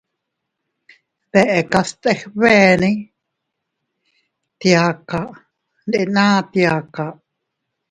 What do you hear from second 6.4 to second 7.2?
tiaka.